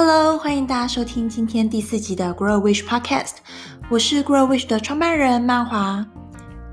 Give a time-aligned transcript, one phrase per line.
[0.00, 3.38] Hello，欢迎大家收听今天第四集的 Grow Wish Podcast。
[3.90, 6.06] 我是 Grow Wish 的创办人曼华。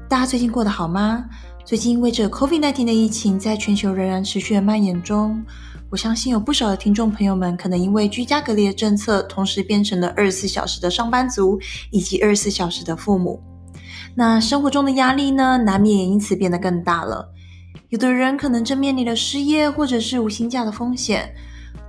[0.08, 1.26] 大家最近过得好吗？
[1.66, 5.44] 最近因为这 COVID-19 的疫情在全球仍然持续的蔓延中，
[5.90, 13.42] 我相信有不少的听众朋友们可能因为居家隔离的政策，同时变成了二十四小时的上班族以及二十四小时的父母。
[14.14, 17.34] 那生活中的压力呢，难免也因此变得更大了。
[17.90, 21.34] 有的人可能正面临了失业或者是无薪假的风险。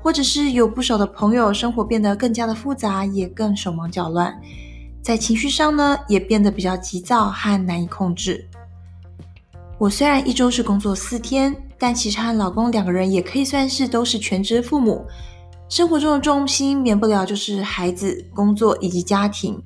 [0.07, 4.33] 或者是有不少的朋友，生活变得更加的复杂，也更手忙脚乱，
[5.03, 8.49] 在情绪上呢，也变得比较急躁和难以控制。
[9.81, 15.05] 我虽然一周是工作四天，但其实和老公两个人也可以算是都是全职父母，
[15.69, 19.61] 生活中的重心免不了就是孩子、工作以及家庭。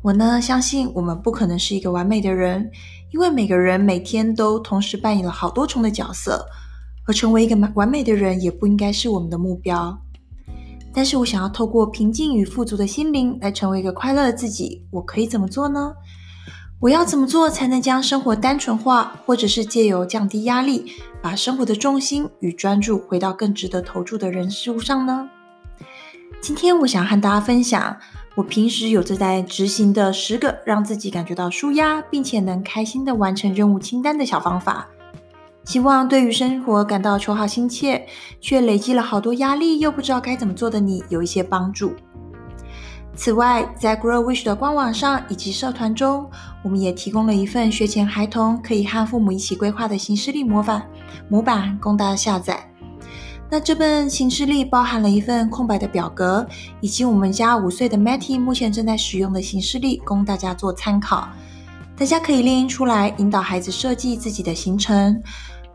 [0.00, 2.70] 我呢，相信我们不可能是一个完美的人，
[3.10, 6.46] 因为每个人每天都同时扮演了好多重的角色。
[7.06, 9.98] 而成为一个完美的人，也不应该是我们的目标。
[10.92, 14.86] 但是我想要透过平静与富足的心灵，来成为一个快乐的自己。
[14.90, 15.92] 我可以怎么做呢？
[16.80, 25.28] 我要怎么做才能将生活单纯化，或者是借由降低压力，把生活的重心与专注回到更值得投注的人事物上呢？
[26.40, 27.96] 今天我想和大家分享，
[28.34, 34.86] 我平时有正在执行的十个让自己感觉到舒压，并且能开心的完成任务清单的小方法。
[35.64, 38.06] 希望对于生活感到求好心切，
[38.40, 41.94] 却累积了好多压力又不知道该怎么做的你有一些帮助。
[43.16, 46.28] 此外，在 Grow Wish 的官网上以及社团中，
[46.62, 50.84] 我们也提供了一份学前孩童可以和父母一起规划的行事历模板
[51.28, 52.68] 模板供大家下载。
[53.48, 56.44] 那这本行事历包含了一份空白的表格，
[56.80, 61.28] 以及我们家五岁的 Matty 目前正在使用的行事历，供大家做参考。
[61.96, 65.22] 大家可以列印出来，引导孩子设计自己的行程。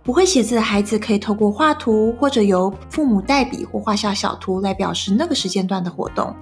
[0.09, 6.35] 不会写字的孩子可以透过画图，或者由父母代笔或画下小图来表示那个时间段的活动。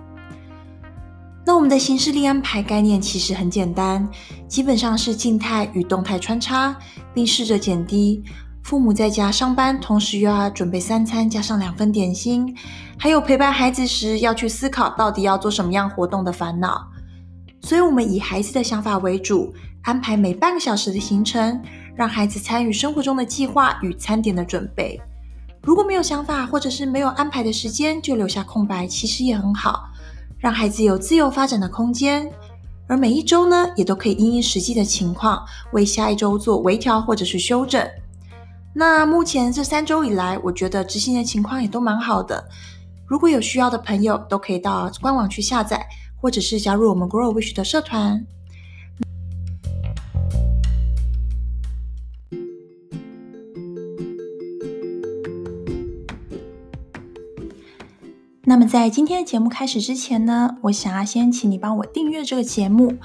[1.46, 4.08] 那我们的行事力安排概念其实很简单，
[4.48, 6.74] 基本上是静态与动态穿插，
[7.14, 8.24] 并试着减低
[8.64, 12.56] 父母在家上班，同时又要准备三餐，加上两份点心，
[12.98, 16.88] 还有陪伴孩子时要去思考到底要做什么样活动的烦恼。
[17.60, 21.62] 所以，我们以孩子的想法为主，安排每半个小时的行程。
[21.98, 25.02] 让孩子参与生活中的计划与餐点的准备。
[25.64, 29.90] 如果没有想法或者是没有安排的时间，就留下空白，其实也很好，
[30.38, 32.32] 让孩子有自由发展的空间。
[32.88, 35.44] 而每一周呢，也都可以因应实际的情况，
[35.74, 37.86] 为下一周做微调或者是修正。
[38.74, 42.48] 那目前这三周以来，我觉得执行的情况也都蛮好的。
[43.06, 45.86] 如果有需要的朋友，都可以到官网去下载，
[46.22, 48.24] 或者是加入我们 Grow Wish 的社团。
[58.50, 62.96] 那么在今天的节目开始之前呢，我想要先请你帮我订阅这个节目。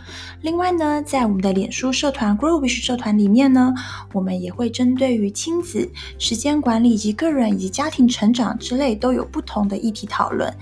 [0.41, 3.75] 另外呢，在我们的脸书社团 Grow Wish 社团里面呢，
[4.13, 10.57] 我们也会针对于亲子、时间管理以及个人以及家庭成长之类都有不同的议题讨论。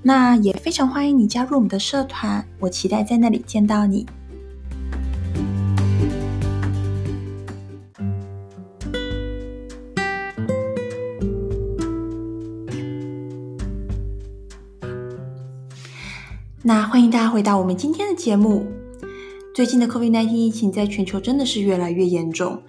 [0.00, 4.06] 那也非常欢迎你加入我们的社团，我期待在那里见到你。
[16.74, 18.66] 那欢迎大家回到我们今天的节目。
[19.54, 22.62] 最近的 COVID-19 疫情在全球真的是越来越严重，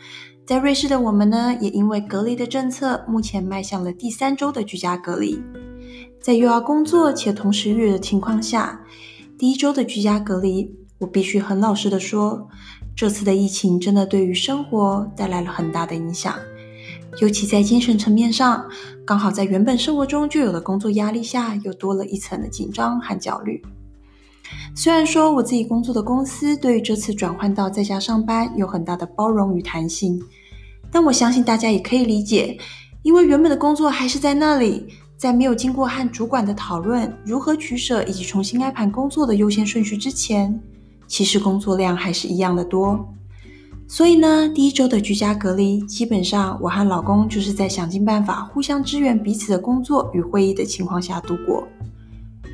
[0.46, 5.42] 在瑞士的我们呢，也因为隔离的政策，目前迈向了第三周的居家隔离。
[6.22, 8.82] 在又要工作且同时育儿的情况下，
[9.38, 12.50] 第一周的居家隔离，我必须很老实的说，
[12.94, 16.36] 这次的疫情真的对于生活带来了很大的影响，
[17.22, 18.66] 尤其在精神层面上，
[19.06, 23.64] 刚好在原本生活中就有的工作压力下，又多了一层的紧张和焦虑。
[24.76, 30.22] 虽然说我自己工作的公司对于这次转换到在家上班有很大的包容与弹性，
[30.92, 32.58] 但我相信大家也可以理解，
[33.02, 40.60] 因为原本的工作还是在那里，在没有经过和主管的讨论如何取舍以及重新安排工作的优先顺序之前，
[41.08, 43.08] 其实工作量还是一样的多。
[43.88, 51.68] 所以呢，第一周的居家隔离，基本上我和老公就是在想尽办法互相支援彼此的工作与会议的情况下度过。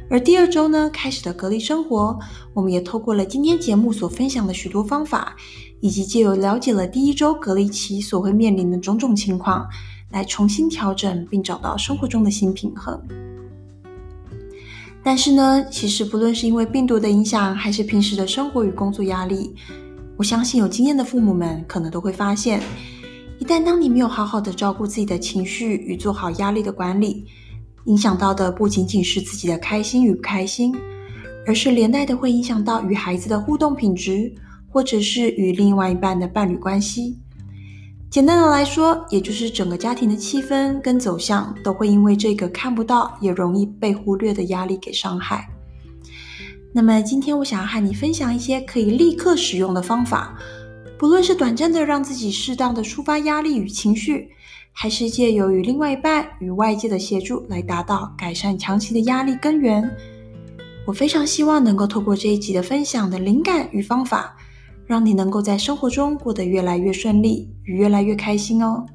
[0.09, 2.17] 而第二周呢，开始的隔离生活，
[2.53, 5.35] 我们也透过了今天节目所分享的许多方法，
[5.81, 9.67] 以及借由了解了第一周隔离期所会面临的种种情况，
[10.09, 12.99] 来重新调整并找到生活中的新平衡。
[15.03, 19.53] 但是呢，其实不论是因为病毒的影响，还是平时的生活与工作压力，
[20.17, 22.59] 我相信有经验的父母们可能都会发现，
[23.37, 27.25] 一旦当你没有好好的照顾自己的情绪与做好压力的管理，
[27.85, 30.75] 影响到的不仅仅是自己的开心与不开心，
[31.47, 34.31] 而是连带的会影响到与孩子的互动品质，
[34.69, 37.17] 或者是与另外一半的伴侣关系。
[38.09, 45.47] 简单的来说，也就是整个家庭的气氛跟走向都会因为这个看不到也容易被忽略的压力给伤害。
[46.73, 50.35] 那么今天我想要和你分享一些可以立刻使用的方法，
[50.97, 54.29] 不论是短暂的让自己适当的抒发压力与情绪，
[54.71, 59.89] 还是借由与另外一半与外界的协助来达到改善长期的压力根源。
[60.87, 64.35] 我非常希望能够透过这一集的分享的灵感与方法，
[64.85, 68.85] 让你能够在生活中过得越来越顺利与越来越开心哦。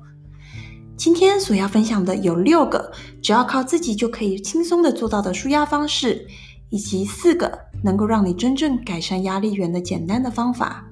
[0.97, 2.91] 今天所要分享的有六个，
[3.21, 6.27] 只要靠自己就可以轻松的做到的舒压方式，
[6.71, 10.85] 以及四个能够让你真正改善压力源的简单的方法。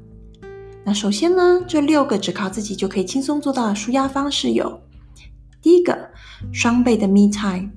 [0.84, 4.80] 那首先呢，这六个只靠自己就可以轻松做到的舒压方式有：
[5.62, 6.10] 第一个，
[6.52, 7.70] 双倍的 me time。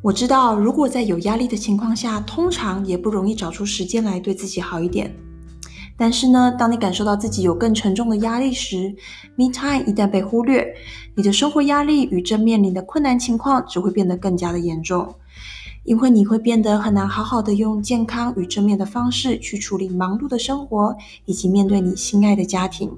[0.00, 5.14] 我知道，如果在有压力的情况下，通常也不容易找出时间来对自己好一点。
[5.98, 8.94] 但是呢，当你感受到自己有更沉重的压力时
[9.34, 10.64] ，me time 一旦被忽略，
[11.14, 15.14] 你的生活压力与正面临的困难情况只会变得更加的严重，
[15.84, 22.90] 因为你会变得很难好好的用健康与正面的方式去处理忙碌的生活，以及面对你心爱的家庭。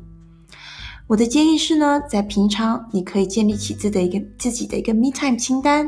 [1.07, 5.87] 我的建议是呢，在平常你可以建立起自的一个自己的一个 me time 清单，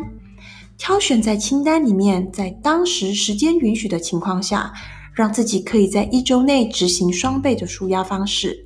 [0.76, 4.72] 挑选在清单里面，在当时时间允许的情况下。
[5.14, 8.64] 让自己可以在一周内执行双倍的舒压方式。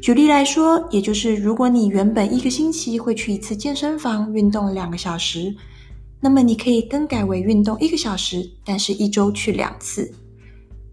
[0.00, 5.52] 举例来说，也就是如果你原本一个星期会去一次健身房运动两个小时，
[6.24, 10.08] 那么你可以更改为运动一个小时，但是一周去两次。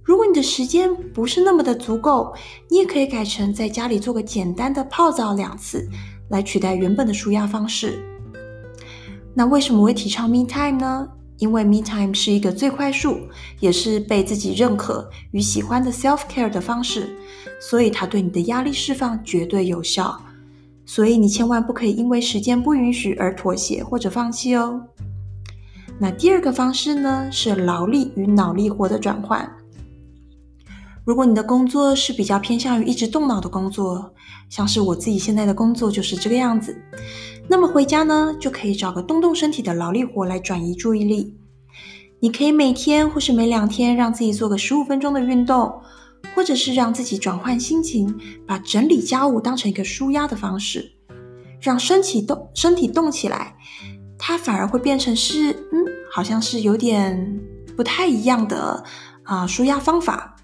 [0.01, 2.33] 如果你的时间不是那么的足够，
[2.67, 5.87] 你也可以改成在家里做个简单的泡澡两次，
[6.29, 8.03] 来取代原本的舒压方式。
[9.35, 11.07] 那为什么我会提倡 Me Time 呢？
[11.37, 13.19] 因为 Me Time 是一个最快速，
[13.59, 17.15] 也是被自己认可与喜欢的 Self Care 的方式，
[17.61, 20.19] 所以它对你的压力释放绝对有效。
[20.87, 24.81] 所以你千万不可以因为时间不允许而妥协或者放弃哦。
[26.01, 29.51] 那第二个方式呢，是劳力与脑力活的转换。
[31.03, 34.13] 如果你的工作是比较偏向于一直动脑的工作，
[34.49, 36.79] 像是我自己现在的工作就是这个样子。
[37.49, 41.35] 那么回家呢，就可以找个动动身体的劳力活来转移注意力。
[42.21, 45.81] 你可以每天或是每两天让自己做个十五分钟的运动，
[46.35, 48.15] 或者是让自己转换心情，
[48.47, 50.91] 把整理家务当成一个舒压的方式，
[51.59, 53.55] 让身体动，身体动起来，
[54.19, 57.39] 它反而会变成是，嗯，好像是有点
[57.75, 58.83] 不太一样的
[59.23, 60.35] 啊，舒压方法。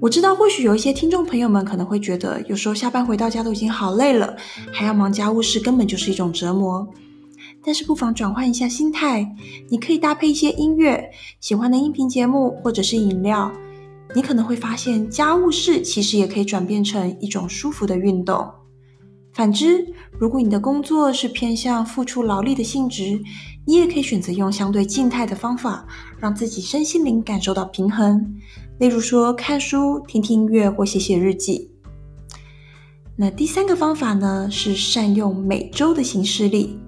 [0.00, 4.34] 我知道，或许有一些听众朋友们可能会觉得，有时候下班回到家都已经好累了，
[4.72, 6.88] 还要忙家务事，根本就是一种折磨。
[7.62, 9.28] 但是不妨转换一下心态，
[9.68, 11.04] 你可以搭配一些音乐、
[11.40, 13.52] 喜欢的音频节目或者是饮料，
[14.14, 18.48] 你可能会发现家务事其实也可以转变成一种舒服的运动。
[19.36, 19.86] 反之，
[20.18, 23.20] 如果你的工作是偏向付出劳力的性质，
[23.66, 25.86] 你也可以选择用相对静态的方法，
[26.18, 28.34] 让自己身心灵感受到平衡。
[28.78, 31.70] 例如说，看书、听听音乐或写写日记。
[33.14, 36.78] 那第三个方法呢，是善用每周的行事历，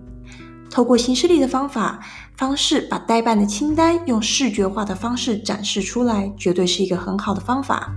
[0.71, 2.01] 透过行事历的方法
[2.35, 7.95] 方式，把待办的清单用视觉化的方式展示出来，绝对是一个很好的方法。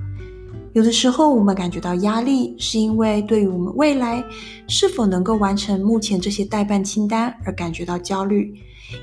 [0.74, 4.24] 有的时候，我们感觉到压力，是因为对于我们未来
[4.68, 8.54] 是否能够完成目前这些待办清单而感觉到焦虑，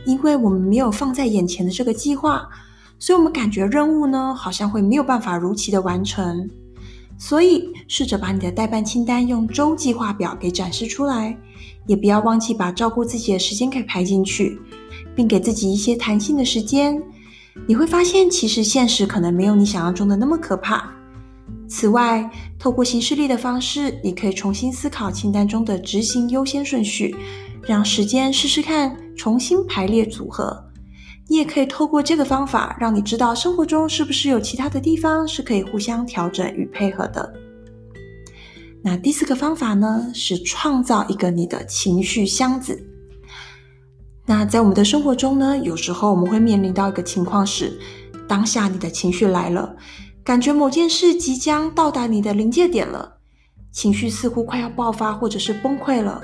[0.06, 2.48] 因为我们没有放在眼前的这个计划，
[2.98, 6.48] 所以我们感觉任务呢，好像会没有办法如期的完成。
[7.18, 11.36] 所以，试着把你的待办清单用周计划表给展示出来，
[11.86, 14.58] 也不要忘记把照顾自己的时间给排进去，
[15.14, 17.02] 并给自己一些弹性的时间。
[17.66, 20.97] 你会发现，其实现实可能没有你想象中的那么可怕。
[21.68, 27.14] 此外，透过形式力的方式，你可以重新思考清单中的执行优先顺序，
[27.66, 30.64] 让时间试试看重新排列组合。
[31.28, 37.34] 你也可以透过这个方法，让你知道生活中是不是有其他的地方是可以互相调整与配合的。
[38.82, 42.82] 那第四个方法呢，是创造一个你的情绪箱子。
[44.24, 47.78] 那在我们的生活中呢，有时候我们会面临到一个情况是，
[48.26, 49.76] 当下你的情绪来了。
[50.28, 53.16] 感觉某件事即将到达你的临界点了，
[53.72, 56.22] 情绪似乎快要爆发或者是崩溃了，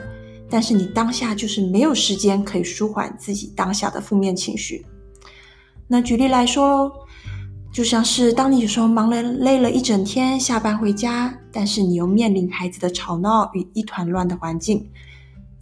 [0.51, 4.85] 但是你当下就是没有时间可以舒缓自己当下的负面情绪。
[5.89, 6.93] 那举例来说，
[7.73, 14.87] 就像是当你有时候忙了累了一整天，下班回家，但是你又面临孩子的吵闹与一团乱的环境，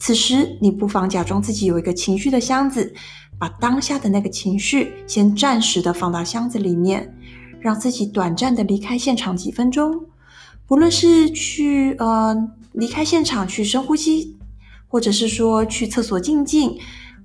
[0.01, 2.93] 此时你不妨假装自己有一个情绪的箱子，
[3.39, 7.09] 把当下的那个情绪先暂时的放到箱子里面，
[7.63, 10.05] 让自己短暂的离开现场几分钟。
[10.67, 12.37] 不论是去呃
[12.73, 14.37] 离开现场去深呼吸，
[14.89, 16.77] 或者是说去厕所静静，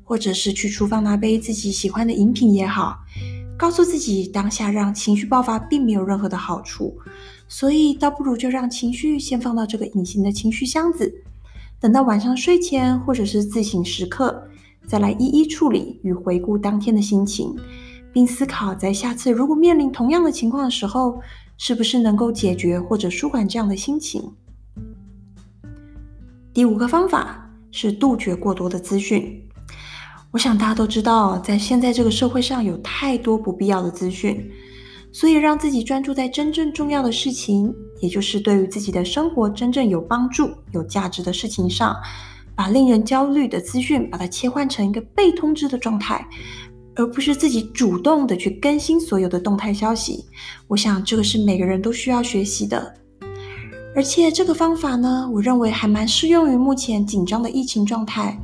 [0.03, 2.99] 或者是去厨房拿杯自己喜欢的饮品也好，
[3.57, 6.97] 告诉自己当下让情绪爆发并没有任何的好处，
[7.47, 11.23] 所以倒不如就让情绪先放到这个隐形的情绪箱子，
[11.79, 14.43] 等到晚上睡前或者是自省时刻，
[14.85, 17.55] 再来一一处理与回顾当天的心情，
[18.13, 21.21] 并思考在下次如果面临同样的情况的时候。
[21.59, 24.31] 是不是能够解决或者舒缓这样的心情？
[26.53, 29.43] 第五个方法是杜绝过多的资讯。
[30.29, 34.47] 我想大家都知道，在现在这个社会上有太多不必要的资讯，
[35.11, 41.97] 所以让自己专注在真正重要的事情，也就是对于自己的生活真正有帮助、有价值的事情上，
[42.53, 46.23] 把令人焦虑的资讯把它切换成一个被通知的状态。
[46.97, 50.25] 而不是自己主动的去更新所有的动态消息，
[50.67, 52.93] 我想这个是每个人都需要学习的。
[53.95, 58.39] 而且这个方法呢，我认为还蛮适用于目前紧张的疫情状态，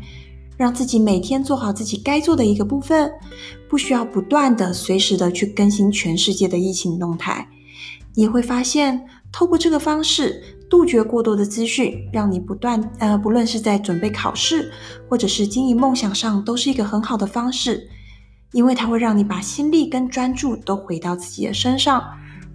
[0.55, 3.11] 让自己每天做好自己该做的一个部分，
[3.67, 7.47] 不需要不断的随时的去更新全世界的疫情动态。
[8.15, 14.71] 你会发现，透过这个方式杜绝过多的资讯，让你不断呃，不论是在准备考试
[15.09, 17.87] 或者是经营梦想上，都是一个很好的方式。
[18.53, 22.01] 因为它会让你把心力跟专注都回到自己的身上，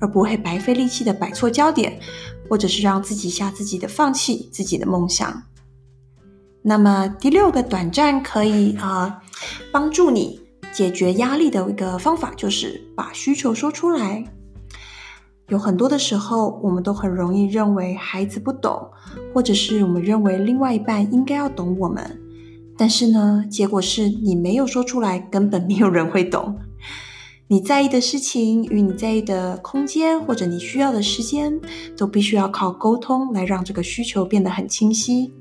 [0.01, 2.01] 而不会白费力气的摆错焦点，
[2.49, 5.43] 或者是让自己吓自己的放弃自己的梦想。
[6.63, 9.23] 那么第六个短暂可以啊、
[9.73, 10.41] 帮助你
[10.73, 14.25] 解决压力的一个方法，就是把需求说出来。
[15.49, 18.91] 有很多的时候，我们都很容易认为孩子不懂，
[19.33, 22.21] 或者是我们认为另外一半应该要懂我们。
[22.79, 26.57] 但是呢，结果是你没有说出来，根本没有人会懂。
[27.49, 31.61] 你在意的事情与你在意的空间，或者你需要的时间，
[31.97, 35.33] 都必须要靠沟通来让这个需求变得很清晰。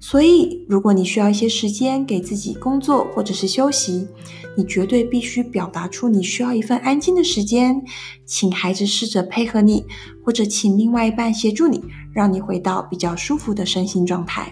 [0.00, 4.08] 所以，如果你需要一些时间给自己工作或者是休息，
[4.56, 7.80] 你绝对必须表达出你需要一份安静的时间，
[8.26, 9.84] 请孩子试着配合你，
[10.24, 11.80] 或者请另外一半协助你，
[12.12, 14.50] 让你回到比较舒服的身心状态。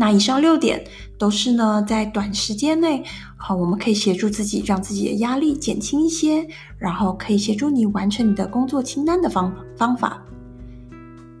[0.00, 0.82] 那以上六点
[1.18, 3.04] 都是呢，在短时间内，
[3.36, 10.22] 好，我们可以协助自己，让自己的压力减轻一些，然后可以协助你完成你的工作清单的方方法。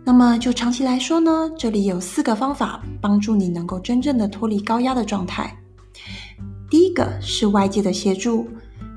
[0.04, 5.56] 那么就长期来说呢，这里有四个方法帮助你能够真正的脱离高压的状态。
[6.68, 8.46] 第一个是外界的协助，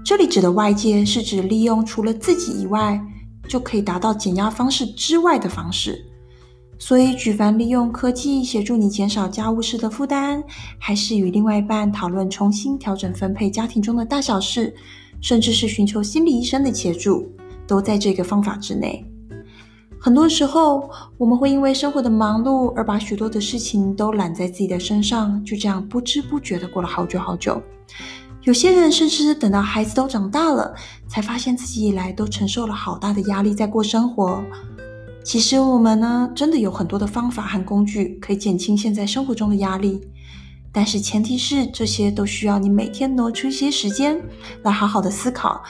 [0.03, 3.01] 这里指的外界是指利用除了自己以外
[3.48, 6.05] 就可以达到减压方式之外的方式。
[6.86, 10.44] 所以，举凡利用科技协助你减少家务事的负担，
[10.78, 14.75] 还是与另外一半讨论重新调整分配家庭中的大小事，
[15.22, 17.32] 甚至是寻求心理医生的协助，
[17.66, 19.06] 都在这个方法之内。
[19.98, 27.63] 很多时候，我们会因为生活的忙碌而把许多的事情都揽在自己的身上，就这样不知不觉的过了好久好久。
[28.42, 30.75] 有些人甚至等到孩子都长大了，
[31.08, 34.44] 才发现自己以来都承受了好大的压力在过生活。
[35.24, 40.01] 其实我们呢，真的有很多的方法和工具可以减轻现在生活中的压力，
[40.72, 44.22] 但是前提是这些都需要你每天挪出一些时间
[44.63, 45.63] 来好好的思考，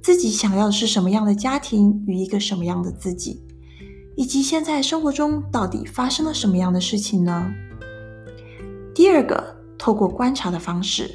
[0.00, 3.42] 自己想要的是什么样的家庭与一个什么样的自己，
[4.16, 7.52] 以及现在生活中到底发生了什么样的事情呢？
[8.94, 11.10] 第二个，透过观察的方式，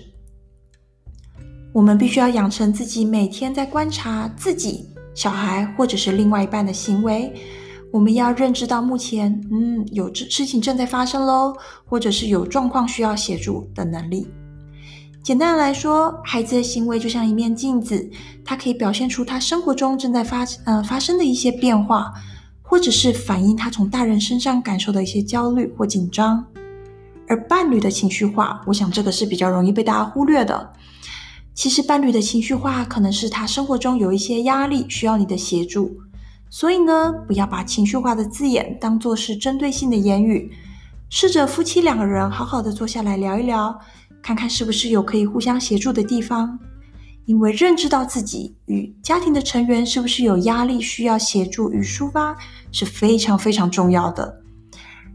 [1.73, 7.33] 我们必须要养成自己每天在观察自己、小孩或者是另外一半的行为。
[7.95, 14.27] 我们要认知到目前，嗯，有这事情正在发生喽，或者是有状况需要协助的能力。
[15.23, 18.11] 简单来说，孩子的行为就像一面镜子，
[18.43, 22.11] 它可以表现出他生活中正在发、呃、发生的一些变化，
[22.61, 26.45] 或者是反映他从大人身上感受的一些焦虑或紧张。
[27.29, 30.73] 而伴侣的情绪化，我想这个是比较容易被大家忽略的。
[31.53, 35.97] 其实，伴侣的情绪化可能是他生活中有一些压力，需要你的协助。
[36.49, 40.51] 所以呢，不要把情绪化的字眼当作是针对性的言语，
[41.09, 43.77] 试着夫妻两个人好好的坐下来聊一聊，
[44.21, 46.57] 看看是不是有可以互相协助的地方。
[47.25, 52.37] 因为认知到自己与家庭的成员是不是有压力需要协助与抒发
[52.71, 54.41] 是非常非常重要的。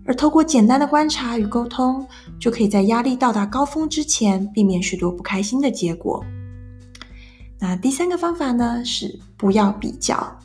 [0.05, 2.05] 而透过简单的观察与沟通，
[2.41, 6.25] 就可以在压力到达高峰之前，避免许多不开心的结果。
[7.61, 10.37] 那第三个方法呢，是不要比较。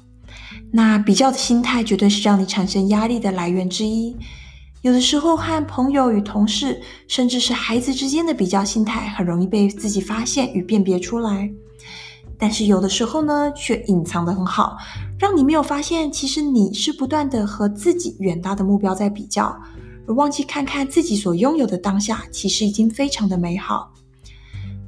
[0.75, 4.13] 那比较的心态绝对是让你产生压力的来源之一，
[4.81, 11.49] 有的时候和朋友与同事，甚至是孩子之间的比较心态，很容易被自己发现与辨别出来。
[12.37, 14.75] 但是有的时候呢，却隐藏得很好，
[15.17, 19.57] 让你没有发现，其实你是不断的和自己远大的目标在比较，
[20.05, 23.93] 而忘记看看自己所拥有的当下，其实已经非常的美好。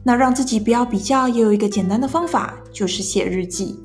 [0.04, 3.80] 那让自己不要比较，也有一个简单的方法，就是写日记。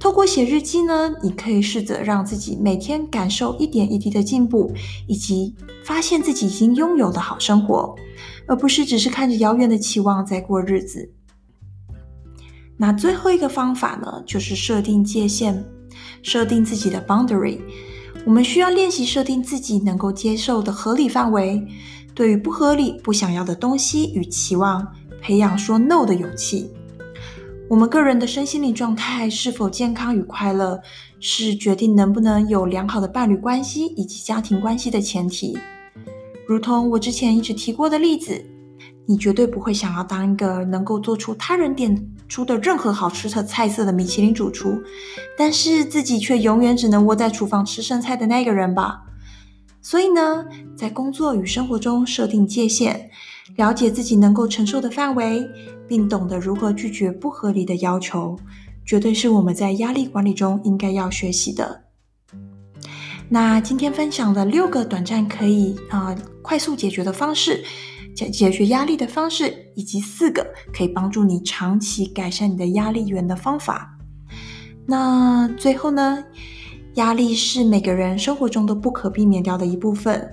[0.00, 4.72] 透过写日记呢，你可以试着让自己每天感受一点一滴的进步，
[5.06, 5.54] 以及
[5.84, 7.94] 发现自己已经拥有的好生活，
[8.46, 11.12] 而不是只是看着遥远的期望在过日子。
[12.78, 15.62] 那最后一个方法呢，就是设定界限，
[16.22, 17.60] 设定自己的 boundary。
[18.24, 21.62] 我们需要练习设定自己能够接受的合理范围，
[22.14, 24.86] 对于不合理、不想要的东西与期望，
[25.20, 26.70] 培养说 no 的勇气。
[27.70, 30.82] 我们个人的身心灵状态是否健康与快乐，
[31.20, 35.56] 是决定能不能有良好的伴侣关系以及家庭关系的前提。
[36.48, 38.44] 如同我之前一直提过的例子。
[39.06, 44.80] 你绝对不会想要当一个能够做出他人点出的任何好吃的菜色的米其林主厨，
[45.36, 49.02] 但是自己却永远只能窝在厨房吃剩菜的那个人吧？
[49.82, 50.44] 所以呢，
[50.76, 53.10] 在工作与生活中设定界限，
[53.56, 55.44] 了解自己能够承受的范围，
[55.88, 58.38] 并懂得如何拒绝不合理的要求，
[58.84, 61.84] 绝对是我们在压力管理中应该要学习的。
[63.28, 67.64] 那今天分享的六个短暂可以啊、快速解决的方式。
[68.12, 70.44] 解解决压力的方式，以及四个
[70.74, 73.96] 可以帮助你长期改善你的压力源的方法。
[74.84, 76.24] 那最后呢，
[77.00, 80.30] 压力是每个人生活中都不可避免掉的一部分。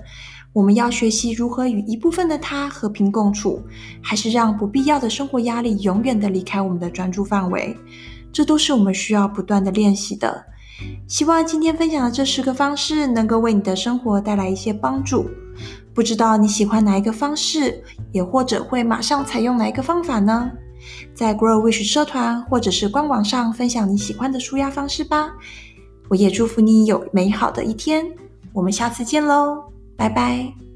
[0.52, 3.62] 我们要学习如何与一部分的它和平共处，
[4.02, 7.74] 还是让不必要的生活压力永远的离开我们的专注范围，
[8.30, 10.44] 这都是我们需要不断的练习的。
[11.06, 15.26] 希望今天分享的这十个方式能够为你的生活带来一些帮助。
[15.94, 17.82] 不知道你喜欢哪一个方式，
[18.12, 20.50] 也或者会马上采用哪一个方法呢？
[21.14, 25.30] 在 Grow Wish 社团或者是官网上分享你喜欢的舒压方式吧。
[26.08, 28.06] 我也祝福你有美好的一天。
[28.52, 29.62] 我们下次见喽，
[29.96, 30.67] 拜拜。